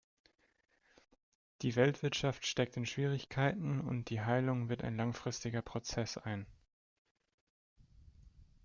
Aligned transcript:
Die 1.61 1.75
Weltwirtschaft 1.75 2.43
steckt 2.47 2.75
in 2.75 2.87
Schwierigkeiten, 2.87 3.79
und 3.81 4.09
die 4.09 4.21
Heilung 4.21 4.67
wird 4.67 4.83
ein 4.83 4.97
langfristiger 4.97 5.61
Prozess 5.61 6.17
ein. 6.17 6.47